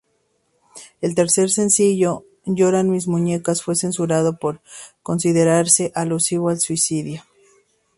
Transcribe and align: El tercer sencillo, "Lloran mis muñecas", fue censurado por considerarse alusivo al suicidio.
El 0.99 1.13
tercer 1.13 1.51
sencillo, 1.51 2.25
"Lloran 2.45 2.89
mis 2.89 3.07
muñecas", 3.07 3.61
fue 3.61 3.75
censurado 3.75 4.39
por 4.39 4.59
considerarse 5.03 5.91
alusivo 5.93 6.49
al 6.49 6.59
suicidio. 6.59 7.21